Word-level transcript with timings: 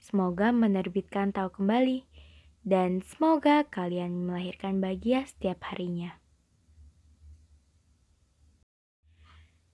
Semoga 0.00 0.48
menerbitkan 0.48 1.28
tahu 1.36 1.60
kembali 1.60 2.08
dan 2.64 3.04
semoga 3.04 3.68
kalian 3.68 4.24
melahirkan 4.24 4.80
bahagia 4.80 5.28
setiap 5.28 5.60
harinya. 5.68 6.16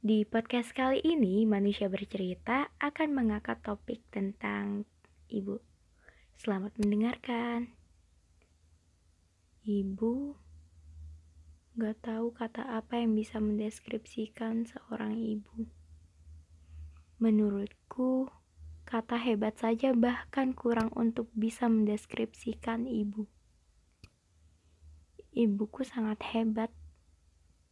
Di 0.02 0.26
podcast 0.26 0.74
kali 0.74 0.98
ini, 1.02 1.46
manusia 1.46 1.86
bercerita 1.86 2.74
akan 2.82 3.08
mengangkat 3.14 3.62
topik 3.62 4.02
tentang 4.10 4.82
ibu. 5.30 5.62
Selamat 6.38 6.74
mendengarkan. 6.78 7.70
Ibu, 9.62 10.34
gak 11.78 12.02
tahu 12.02 12.34
kata 12.34 12.66
apa 12.78 12.98
yang 12.98 13.14
bisa 13.14 13.38
mendeskripsikan 13.38 14.66
seorang 14.66 15.18
ibu. 15.18 15.70
Menurutku, 17.18 18.30
Kata 18.86 19.18
hebat 19.18 19.58
saja 19.58 19.90
bahkan 19.98 20.54
kurang 20.54 20.94
untuk 20.94 21.26
bisa 21.34 21.66
mendeskripsikan 21.66 22.86
ibu. 22.86 23.26
Ibuku 25.34 25.82
sangat 25.82 26.22
hebat, 26.30 26.70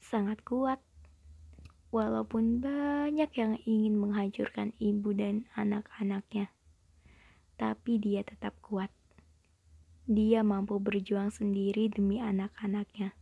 sangat 0.02 0.42
kuat. 0.42 0.82
Walaupun 1.94 2.58
banyak 2.58 3.30
yang 3.30 3.54
ingin 3.62 3.94
menghancurkan 3.94 4.74
ibu 4.82 5.14
dan 5.14 5.46
anak-anaknya, 5.54 6.50
tapi 7.62 8.02
dia 8.02 8.26
tetap 8.26 8.58
kuat. 8.58 8.90
Dia 10.10 10.42
mampu 10.42 10.82
berjuang 10.82 11.30
sendiri 11.30 11.94
demi 11.94 12.18
anak-anaknya. 12.18 13.14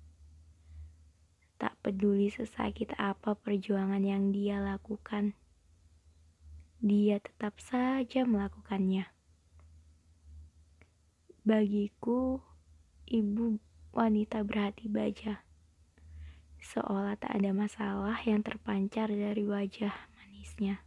Tak 1.61 1.77
peduli 1.85 2.33
sesakit 2.33 2.97
apa 2.97 3.37
perjuangan 3.37 4.01
yang 4.01 4.33
dia 4.33 4.65
lakukan 4.65 5.37
dia 6.83 7.23
tetap 7.23 7.63
saja 7.63 8.27
melakukannya. 8.27 9.07
Bagiku, 11.47 12.43
ibu 13.07 13.63
wanita 13.95 14.43
berhati 14.43 14.91
baja, 14.91 15.47
seolah 16.59 17.15
tak 17.15 17.39
ada 17.39 17.55
masalah 17.55 18.19
yang 18.27 18.43
terpancar 18.43 19.07
dari 19.15 19.47
wajah 19.47 19.95
manisnya. 20.19 20.83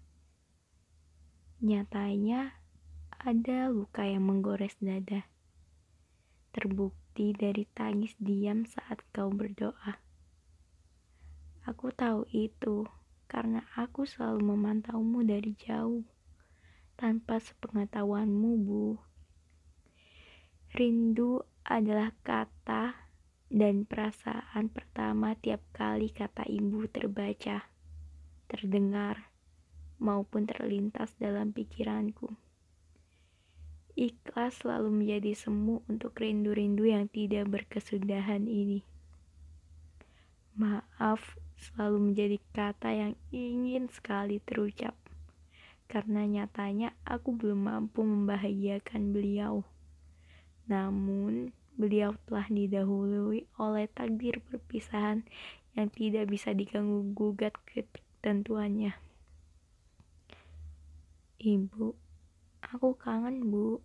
Nyatanya, 1.64 2.60
ada 3.16 3.72
luka 3.72 4.04
yang 4.04 4.28
menggores 4.28 4.76
dada. 4.84 5.24
Terbukti 6.52 7.32
dari 7.32 7.64
tangis 7.72 8.12
diam 8.20 8.68
saat 8.68 9.00
kau 9.16 9.32
berdoa. 9.32 9.96
Aku 11.64 11.96
tahu 11.96 12.28
itu 12.36 12.84
karena 13.26 13.66
aku 13.76 14.06
selalu 14.06 14.56
memantaumu 14.56 15.26
dari 15.26 15.54
jauh 15.58 16.06
tanpa 16.96 17.42
sepengetahuanmu, 17.44 18.52
Bu. 18.64 18.96
Rindu 20.76 21.44
adalah 21.64 22.12
kata 22.24 22.96
dan 23.48 23.88
perasaan 23.88 24.68
pertama 24.68 25.38
tiap 25.40 25.64
kali 25.72 26.12
kata 26.12 26.44
ibu 26.48 26.88
terbaca, 26.92 27.68
terdengar, 28.52 29.32
maupun 30.00 30.44
terlintas 30.44 31.16
dalam 31.16 31.56
pikiranku. 31.56 32.36
Ikhlas 33.96 34.60
selalu 34.60 34.92
menjadi 34.92 35.32
semu 35.40 35.80
untuk 35.88 36.20
rindu-rindu 36.20 36.84
yang 36.84 37.08
tidak 37.08 37.48
berkesudahan 37.48 38.44
ini. 38.44 38.84
Maaf 40.60 41.40
selalu 41.60 42.12
menjadi 42.12 42.38
kata 42.52 42.90
yang 42.92 43.14
ingin 43.32 43.88
sekali 43.92 44.44
terucap. 44.44 44.96
Karena 45.86 46.26
nyatanya 46.26 46.92
aku 47.06 47.38
belum 47.38 47.70
mampu 47.70 48.02
membahagiakan 48.02 49.14
beliau. 49.14 49.62
Namun, 50.66 51.54
beliau 51.78 52.18
telah 52.26 52.48
didahului 52.50 53.46
oleh 53.62 53.86
takdir 53.92 54.42
perpisahan 54.50 55.28
yang 55.76 55.92
tidak 55.92 56.32
bisa 56.32 56.56
diganggu 56.56 57.04
gugat 57.12 57.54
ketentuannya. 57.68 58.98
Ibu, 61.36 61.94
aku 62.64 62.90
kangen, 62.98 63.52
Bu. 63.54 63.84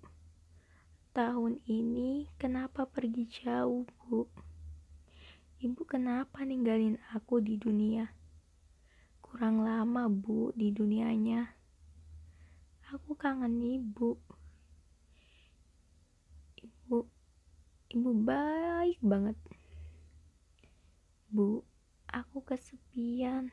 Tahun 1.10 1.58
ini 1.66 2.30
kenapa 2.38 2.86
pergi 2.86 3.26
jauh, 3.28 3.84
Bu? 4.06 4.24
Ibu 5.60 5.84
kenapa 5.84 6.40
ninggalin 6.40 6.96
aku 7.12 7.36
di 7.44 7.60
dunia? 7.60 8.08
Kurang 9.20 9.60
lama, 9.60 10.08
Bu, 10.08 10.56
di 10.56 10.72
dunianya. 10.72 11.52
Aku 12.88 13.12
kangen 13.12 13.60
ibu. 13.60 14.16
Ibu, 16.56 16.98
ibu 17.92 18.10
baik 18.24 19.04
banget. 19.04 19.36
Bu, 21.28 21.60
aku 22.08 22.40
kesepian. 22.40 23.52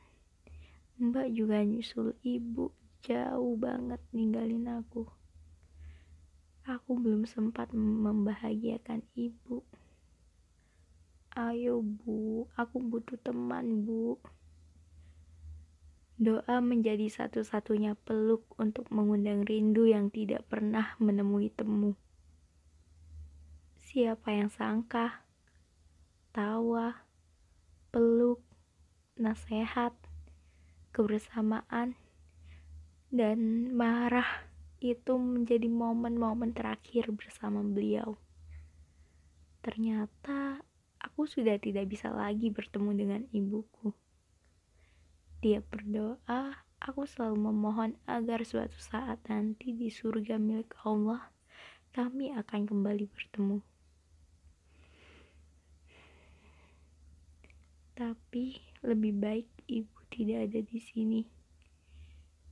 Mbak 0.96 1.28
juga 1.36 1.60
nyusul 1.60 2.16
ibu 2.24 2.72
jauh 3.04 3.52
banget 3.60 4.00
ninggalin 4.16 4.80
aku. 4.80 5.04
Aku 6.64 6.96
belum 6.96 7.28
sempat 7.28 7.68
membahagiakan 7.76 9.04
ibu. 9.12 9.60
Ayo 11.38 11.86
bu, 11.86 12.50
aku 12.58 12.82
butuh 12.82 13.14
teman 13.22 13.86
bu. 13.86 14.18
Doa 16.18 16.58
menjadi 16.58 17.06
satu-satunya 17.06 17.94
peluk 17.94 18.42
untuk 18.58 18.90
mengundang 18.90 19.46
rindu 19.46 19.86
yang 19.86 20.10
tidak 20.10 20.42
pernah 20.50 20.98
menemui 20.98 21.54
temu. 21.54 21.94
Siapa 23.86 24.34
yang 24.34 24.50
sangka? 24.50 25.22
Tawa, 26.34 27.06
peluk, 27.94 28.42
nasihat, 29.14 29.94
kebersamaan, 30.90 31.94
dan 33.14 33.38
marah 33.78 34.42
itu 34.82 35.14
menjadi 35.14 35.70
momen-momen 35.70 36.50
terakhir 36.50 37.14
bersama 37.14 37.62
beliau. 37.62 38.18
Ternyata 39.62 40.66
aku 41.02 41.26
sudah 41.30 41.58
tidak 41.58 41.90
bisa 41.90 42.10
lagi 42.10 42.50
bertemu 42.50 42.90
dengan 42.94 43.22
ibuku. 43.30 43.94
Dia 45.38 45.62
berdoa, 45.62 46.66
aku 46.82 47.06
selalu 47.06 47.50
memohon 47.50 47.94
agar 48.10 48.42
suatu 48.42 48.74
saat 48.78 49.22
nanti 49.30 49.70
di 49.70 49.86
surga 49.86 50.34
milik 50.38 50.74
Allah, 50.82 51.30
kami 51.94 52.34
akan 52.34 52.66
kembali 52.66 53.06
bertemu. 53.06 53.62
Tapi 57.98 58.62
lebih 58.86 59.14
baik 59.18 59.48
ibu 59.66 59.98
tidak 60.10 60.50
ada 60.50 60.60
di 60.62 60.78
sini. 60.78 61.22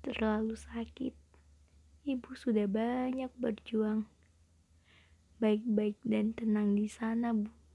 Terlalu 0.03 0.59
sakit. 0.59 1.15
Ibu 2.07 2.31
sudah 2.39 2.71
banyak 2.71 3.31
berjuang. 3.39 4.07
Baik-baik 5.43 5.99
dan 6.07 6.35
tenang 6.35 6.79
di 6.79 6.87
sana, 6.87 7.35
Bu. 7.35 7.66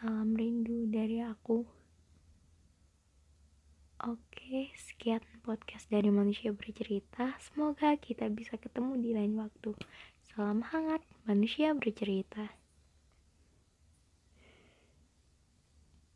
Salam 0.00 0.32
rindu 0.32 0.88
dari 0.88 1.20
aku. 1.20 1.60
Oke, 4.00 4.72
sekian 4.72 5.20
podcast 5.44 5.92
dari 5.92 6.08
manusia 6.08 6.56
bercerita. 6.56 7.36
Semoga 7.36 7.92
kita 8.00 8.32
bisa 8.32 8.56
ketemu 8.56 8.96
di 8.96 9.12
lain 9.12 9.36
waktu. 9.36 9.76
Salam 10.24 10.64
hangat 10.64 11.04
manusia 11.28 11.76
bercerita. 11.76 12.48